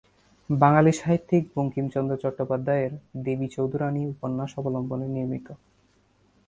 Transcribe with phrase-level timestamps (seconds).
[0.49, 2.91] বাঙালি সাহিত্যিক বঙ্কিমচন্দ্র চট্টোপাধ্যায়ের
[3.23, 5.47] "দেবী চৌধুরাণী" উপন্যাস অবলম্বনে নির্মিত।